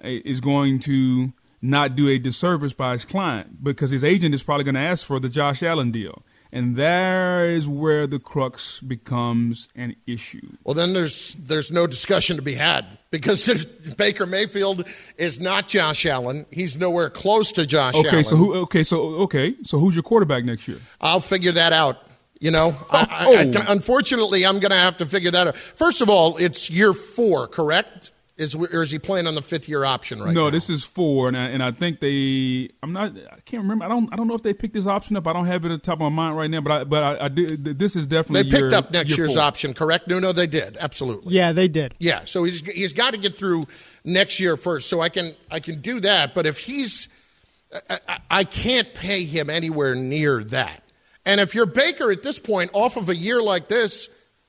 [0.00, 4.42] eh, is going to not do a disservice by his client because his agent is
[4.42, 6.22] probably going to ask for the Josh Allen deal.
[6.50, 10.56] And there is where the crux becomes an issue.
[10.64, 13.66] Well, then there's there's no discussion to be had because
[13.98, 14.86] Baker Mayfield
[15.18, 16.46] is not Josh Allen.
[16.50, 18.24] He's nowhere close to Josh okay, Allen.
[18.24, 18.54] so who?
[18.54, 20.78] Okay, so okay, so who's your quarterback next year?
[21.00, 22.02] I'll figure that out.
[22.40, 22.86] You know, oh.
[22.90, 25.56] I, I, I, unfortunately, I'm going to have to figure that out.
[25.56, 28.12] First of all, it's year four, correct?
[28.38, 30.32] Is or is he playing on the fifth year option right now?
[30.32, 30.50] no, now?
[30.50, 32.70] this is four, and I, and I think they.
[32.84, 33.12] I'm not.
[33.16, 33.84] I can't remember.
[33.84, 34.12] I don't.
[34.12, 35.26] I don't know if they picked this option up.
[35.26, 36.60] I don't have it at the top of my mind right now.
[36.60, 36.84] But I.
[36.84, 37.24] But I.
[37.24, 38.48] I did, this is definitely.
[38.48, 39.42] They picked year, up next year year's four.
[39.42, 40.06] option, correct?
[40.06, 40.76] No, no, they did.
[40.78, 41.34] Absolutely.
[41.34, 41.94] Yeah, they did.
[41.98, 43.66] Yeah, so he's he's got to get through
[44.04, 44.88] next year first.
[44.88, 46.32] So I can I can do that.
[46.34, 47.08] But if he's,
[47.90, 50.84] I, I- I can't pay him anywhere near that.
[51.26, 54.08] And if you're Baker at this point, off of a year like this,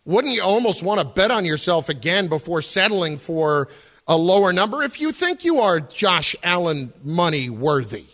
[0.09, 3.69] wouldn't you almost want to bet on yourself again before settling for
[4.07, 4.81] a lower number?
[4.81, 8.05] If you think you are Josh Allen money worthy,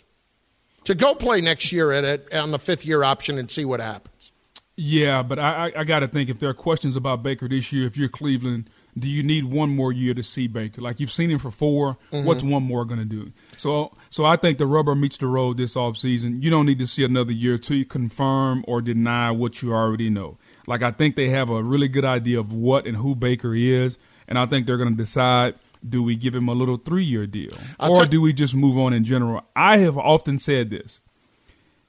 [0.83, 3.79] to go play next year at it on the fifth year option and see what
[3.79, 4.33] happens.
[4.75, 7.71] Yeah, but I, I, I got to think if there are questions about Baker this
[7.71, 10.81] year, if you're Cleveland, do you need one more year to see Baker?
[10.81, 12.23] Like you've seen him for 4 Mhm.
[12.25, 13.31] what's one more going to do?
[13.57, 16.41] So, so I think the rubber meets the road this offseason.
[16.41, 20.37] You don't need to see another year to confirm or deny what you already know.
[20.67, 23.97] Like I think they have a really good idea of what and who Baker is,
[24.27, 25.55] and I think they're going to decide.
[25.87, 28.75] Do we give him a little three-year deal, I'll or tell- do we just move
[28.75, 29.43] on in general?
[29.55, 30.99] I have often said this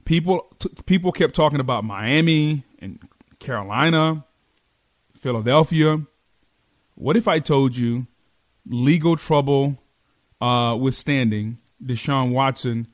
[0.05, 2.99] people t- people kept talking about Miami and
[3.39, 4.23] Carolina,
[5.17, 6.01] Philadelphia.
[6.97, 8.07] What if I told you
[8.65, 9.77] legal trouble
[10.41, 12.87] uh, withstanding Deshaun Watson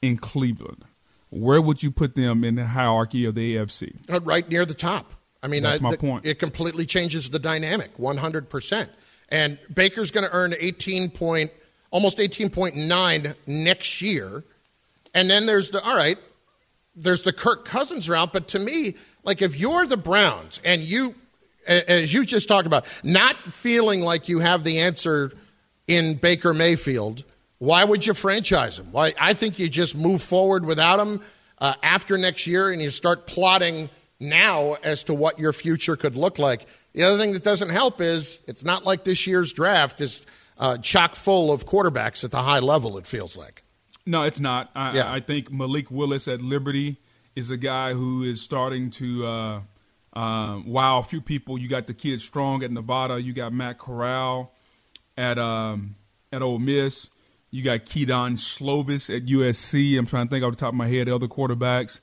[0.00, 0.84] in Cleveland?
[1.30, 3.96] Where would you put them in the hierarchy of the AFC?
[4.08, 5.12] Uh, right near the top.
[5.42, 6.24] I mean, That's I, my point.
[6.24, 8.88] It completely changes the dynamic, 100%.
[9.28, 11.50] And Baker's going to earn 18 point,
[11.90, 14.44] almost 18.9 next year.
[15.14, 16.18] And then there's the, all right,
[16.94, 18.32] there's the Kirk Cousins route.
[18.32, 18.94] But to me,
[19.24, 21.16] like if you're the Browns and you,
[21.68, 25.32] as you just talked about, not feeling like you have the answer
[25.86, 27.24] in Baker Mayfield,
[27.58, 28.92] why would you franchise him?
[28.92, 29.14] Why?
[29.20, 31.20] I think you just move forward without him
[31.58, 36.16] uh, after next year, and you start plotting now as to what your future could
[36.16, 36.66] look like.
[36.92, 40.24] The other thing that doesn't help is it's not like this year's draft is
[40.58, 42.98] uh, chock full of quarterbacks at the high level.
[42.98, 43.62] It feels like.
[44.06, 44.70] No, it's not.
[44.74, 45.12] I, Yeah.
[45.12, 46.96] I think Malik Willis at Liberty
[47.36, 49.60] is a guy who is starting to uh,
[50.14, 51.58] uh, wow a few people.
[51.58, 53.20] You got the kid Strong at Nevada.
[53.20, 54.52] You got Matt Corral
[55.16, 55.96] at um,
[56.32, 57.08] at Ole Miss.
[57.50, 59.98] You got Kedon Slovis at USC.
[59.98, 62.00] I'm trying to think off the top of my head other quarterbacks.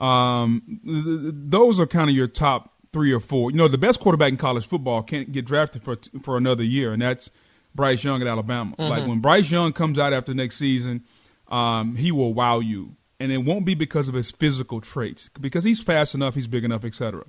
[0.00, 3.50] Um, th- th- those are kind of your top three or four.
[3.50, 6.92] You know, the best quarterback in college football can't get drafted for for another year,
[6.92, 7.30] and that's
[7.74, 8.74] Bryce Young at Alabama.
[8.78, 9.08] Like Mhm.
[9.08, 11.04] when Bryce Young comes out after next season,
[11.48, 15.62] um, he will wow you, and it won't be because of his physical traits, because
[15.62, 17.24] he's fast enough, he's big enough, etc.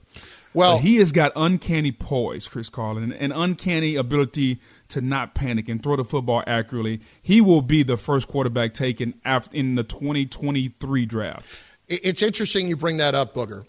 [0.53, 5.69] Well- But he has got uncanny poise, Chris Carlin, an uncanny ability to not panic
[5.69, 7.01] and throw the football accurately.
[7.21, 11.63] He will be the first quarterback taken after in the 2023 draft.
[11.87, 13.65] It's interesting you bring that up, Booger,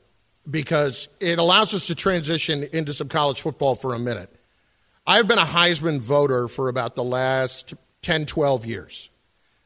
[0.48, 4.32] because it allows us to transition into some college football for a minute.
[5.06, 9.11] I've been a Heisman voter for about the last 10, 12 years.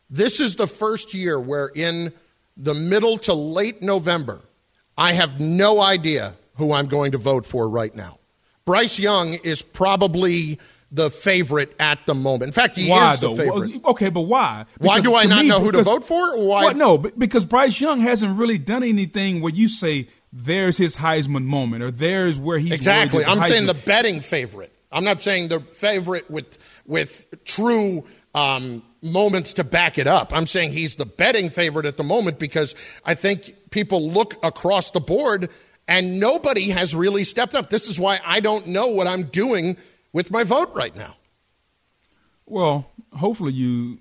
[0.08, 2.12] This is the first year where, in
[2.56, 4.40] the middle to late November,
[4.96, 8.18] I have no idea who I'm going to vote for right now.
[8.64, 10.58] Bryce Young is probably
[10.90, 12.48] the favorite at the moment.
[12.48, 13.36] In fact, he why is the though?
[13.36, 13.84] favorite.
[13.84, 14.64] Okay, but why?
[14.78, 16.34] Why do I not me, know who to vote for?
[16.34, 16.64] Or why?
[16.64, 21.44] Well, no, because Bryce Young hasn't really done anything where you say there's his Heisman
[21.44, 23.24] moment or there's where he's Exactly.
[23.24, 24.72] I'm saying the betting favorite.
[24.92, 28.04] I'm not saying the favorite with with true
[28.34, 30.32] um, moments to back it up.
[30.34, 34.90] I'm saying he's the betting favorite at the moment because I think people look across
[34.90, 35.50] the board
[35.88, 37.70] and nobody has really stepped up.
[37.70, 39.76] This is why I don't know what I'm doing
[40.12, 41.16] with my vote right now.
[42.46, 43.98] Well, hopefully you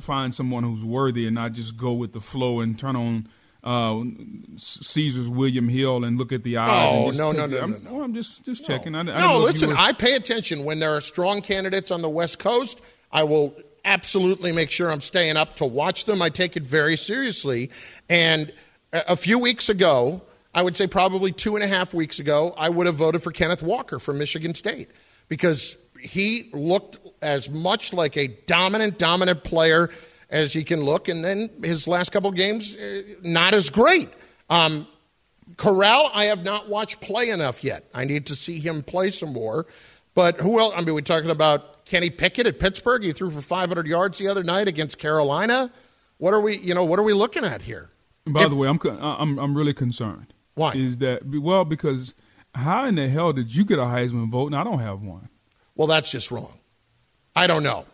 [0.00, 3.28] find someone who's worthy and not just go with the flow and turn on
[3.64, 4.02] uh,
[4.56, 7.18] Caesar's William Hill and look at the odds.
[7.18, 8.02] Oh, no, no, no, I'm, no, no.
[8.02, 8.94] I'm just just checking.
[8.94, 11.42] I, I No, know if you listen, were- I pay attention when there are strong
[11.42, 12.80] candidates on the West Coast.
[13.10, 16.22] I will absolutely make sure I'm staying up to watch them.
[16.22, 17.70] I take it very seriously.
[18.08, 18.52] And
[18.92, 20.22] a few weeks ago,
[20.54, 23.32] I would say probably two and a half weeks ago, I would have voted for
[23.32, 24.88] Kenneth Walker from Michigan State
[25.28, 29.90] because he looked as much like a dominant, dominant player
[30.30, 31.08] as he can look.
[31.08, 34.08] And then his last couple games, eh, not as great.
[34.50, 34.86] Um,
[35.56, 37.84] Corral, I have not watched play enough yet.
[37.94, 39.66] I need to see him play some more.
[40.14, 40.74] But who else?
[40.76, 43.02] I mean, we're talking about Kenny Pickett at Pittsburgh.
[43.02, 45.70] He threw for 500 yards the other night against Carolina.
[46.18, 46.58] What are we?
[46.58, 47.90] You know, what are we looking at here?
[48.26, 50.34] By If- the way, I'm I'm I'm really concerned.
[50.54, 50.72] Why?
[50.74, 52.14] Is that well because
[52.54, 55.28] how in the hell did you get a Heisman vote and I don't have one?
[55.76, 56.58] Well, that's just wrong.
[57.36, 57.86] I don't know.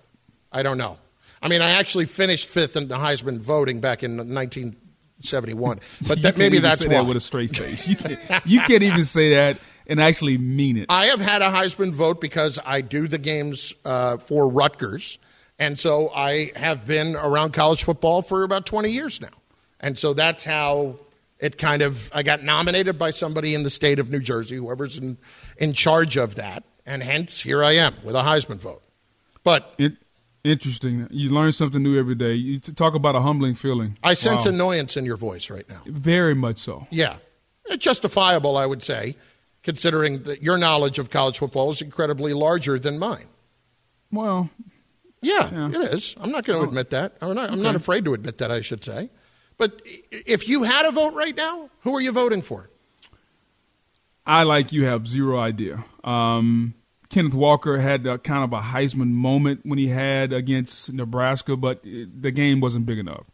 [0.50, 0.96] I don't know.
[1.42, 6.38] I mean, I actually finished fifth in the Heisman voting back in 1971, but that
[6.38, 6.94] maybe that's why.
[6.94, 7.86] that with a straight face.
[7.86, 10.86] You can't, you can't even say that and actually mean it.
[10.88, 15.18] I have had a Heisman vote because I do the games uh, for Rutgers.
[15.58, 19.28] And so I have been around college football for about 20 years now.
[19.80, 20.96] And so that's how
[21.38, 24.98] it kind of, I got nominated by somebody in the state of New Jersey, whoever's
[24.98, 25.18] in,
[25.58, 26.64] in charge of that.
[26.86, 28.82] And hence, here I am with a Heisman vote.
[29.44, 29.92] But It,
[30.42, 31.06] interesting.
[31.10, 32.32] You learn something new every day.
[32.34, 33.96] You talk about a humbling feeling.
[34.02, 34.52] I sense Wow.
[34.52, 35.82] annoyance in your voice right now.
[35.86, 36.86] Very much so.
[36.90, 37.16] Yeah.
[37.78, 39.16] Justifiable, I would say,
[39.64, 43.26] considering that your knowledge of college football is incredibly larger than mine.
[44.12, 44.50] Well,
[45.22, 45.68] Yeah, Yeah.
[45.70, 46.14] it is.
[46.20, 47.16] I'm not going to admit that.
[47.22, 49.08] I'm not, I'm not afraid to admit that, I should say.
[49.56, 52.68] But if you had a vote right now, who are you voting for?
[54.26, 55.84] I like you have zero idea.
[56.02, 56.74] Um,
[57.08, 61.82] Kenneth Walker had a, kind of a Heisman moment when he had against Nebraska, but
[61.84, 63.24] the game wasn't big enough.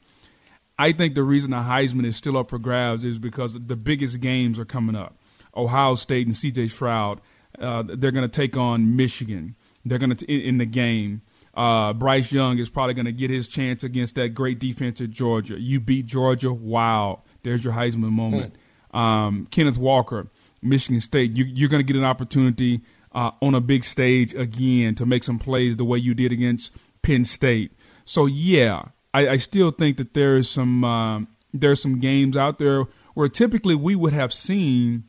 [0.78, 4.20] I think the reason the Heisman is still up for grabs is because the biggest
[4.20, 5.16] games are coming up.
[5.56, 6.68] Ohio State and C.J.
[6.68, 7.20] Stroud,
[7.58, 9.56] uh, they're going to take on Michigan.
[9.84, 11.22] They're going to in, in the game.
[11.52, 15.10] Uh, Bryce Young is probably going to get his chance against that great defense at
[15.10, 15.60] Georgia.
[15.60, 17.22] You beat Georgia, wow!
[17.42, 18.54] There's your Heisman moment.
[18.92, 20.28] Um, Kenneth Walker,
[20.62, 22.82] Michigan State, you, you're going to get an opportunity
[23.12, 26.72] uh, on a big stage again to make some plays the way you did against
[27.02, 27.72] Penn State.
[28.04, 32.58] So yeah, I, I still think that there is some um, there's some games out
[32.58, 32.84] there
[33.14, 35.04] where typically we would have seen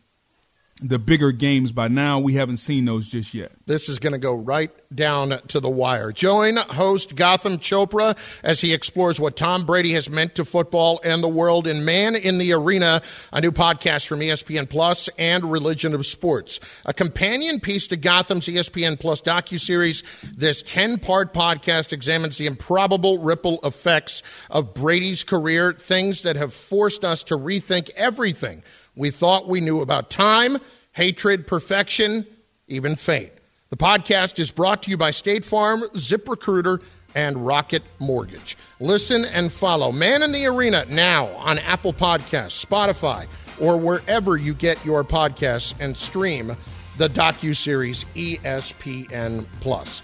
[0.82, 2.20] the bigger games by now.
[2.20, 3.52] We haven't seen those just yet.
[3.68, 6.12] This is going to go right down to the wire.
[6.12, 11.24] Join host Gotham Chopra as he explores what Tom Brady has meant to football and
[11.24, 13.02] the world in Man in the Arena,
[13.32, 16.60] a new podcast from ESPN Plus and Religion of Sports.
[16.86, 20.04] A companion piece to Gotham's ESPN Plus docuseries,
[20.36, 27.06] this 10-part podcast examines the improbable ripple effects of Brady's career, things that have forced
[27.06, 28.64] us to rethink everything
[28.96, 30.58] we thought we knew about time,
[30.92, 32.26] hatred, perfection,
[32.68, 33.32] even fate.
[33.70, 36.84] The podcast is brought to you by State Farm, ZipRecruiter,
[37.16, 38.58] and Rocket Mortgage.
[38.80, 43.28] Listen and follow Man in the Arena now on Apple Podcasts, Spotify,
[43.62, 46.56] or wherever you get your podcasts and stream
[46.98, 50.04] the docu-series ESPN Plus.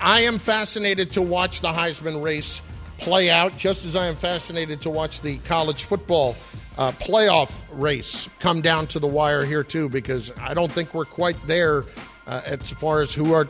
[0.00, 2.62] I am fascinated to watch the Heisman race
[2.98, 6.36] play out, just as I am fascinated to watch the college football
[6.78, 11.04] uh, playoff race come down to the wire here too, because I don't think we're
[11.04, 11.84] quite there
[12.26, 13.44] uh, as far as who our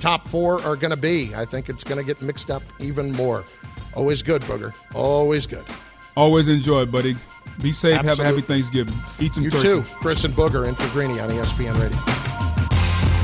[0.00, 1.34] top four are going to be.
[1.34, 3.44] I think it's going to get mixed up even more.
[3.94, 4.74] Always good, Booger.
[4.94, 5.64] Always good.
[6.16, 7.16] Always enjoy, buddy.
[7.60, 8.00] Be safe.
[8.00, 8.94] Have a happy Thanksgiving.
[9.18, 9.62] Eat some You turkey.
[9.62, 12.29] too, Chris and Booger, and for Greeny on ESPN Radio.